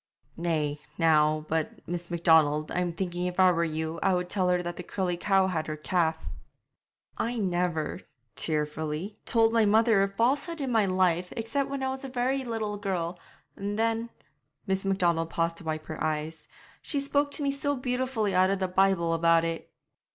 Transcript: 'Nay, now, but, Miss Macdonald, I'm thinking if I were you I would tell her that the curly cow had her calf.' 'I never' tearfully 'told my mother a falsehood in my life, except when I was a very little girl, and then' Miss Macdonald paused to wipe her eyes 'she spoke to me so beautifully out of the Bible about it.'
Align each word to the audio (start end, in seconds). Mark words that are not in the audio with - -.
'Nay, 0.35 0.81
now, 0.97 1.45
but, 1.47 1.87
Miss 1.87 2.09
Macdonald, 2.09 2.71
I'm 2.71 2.91
thinking 2.91 3.27
if 3.27 3.39
I 3.39 3.51
were 3.51 3.63
you 3.63 3.99
I 4.01 4.15
would 4.15 4.31
tell 4.31 4.49
her 4.49 4.63
that 4.63 4.75
the 4.75 4.81
curly 4.81 5.15
cow 5.15 5.45
had 5.45 5.67
her 5.67 5.77
calf.' 5.77 6.25
'I 7.19 7.37
never' 7.37 7.99
tearfully 8.35 9.19
'told 9.25 9.53
my 9.53 9.63
mother 9.65 10.01
a 10.01 10.07
falsehood 10.09 10.59
in 10.59 10.71
my 10.71 10.87
life, 10.87 11.31
except 11.37 11.69
when 11.69 11.83
I 11.83 11.89
was 11.89 12.03
a 12.03 12.07
very 12.09 12.43
little 12.43 12.77
girl, 12.77 13.19
and 13.55 13.77
then' 13.77 14.09
Miss 14.65 14.85
Macdonald 14.85 15.29
paused 15.29 15.57
to 15.57 15.65
wipe 15.65 15.85
her 15.85 16.03
eyes 16.03 16.47
'she 16.81 16.99
spoke 16.99 17.29
to 17.33 17.43
me 17.43 17.51
so 17.51 17.75
beautifully 17.75 18.33
out 18.33 18.49
of 18.49 18.57
the 18.57 18.67
Bible 18.67 19.13
about 19.13 19.43
it.' 19.45 19.71